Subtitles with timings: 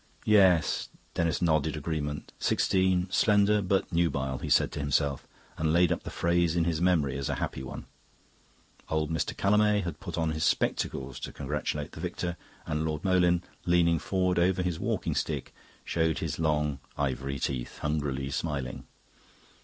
[0.25, 2.33] "Yes," Denis nodded agreement.
[2.39, 5.27] Sixteen, slender, but nubile, he said to himself,
[5.59, 7.85] and laid up the phrase in his memory as a happy one.
[8.89, 9.37] Old Mr.
[9.37, 12.35] Callamay had put on his spectacles to congratulate the victor,
[12.65, 15.53] and Lord Moleyn, leaning forward over his walking stick,
[15.85, 18.87] showed his long ivory teeth, hungrily smiling.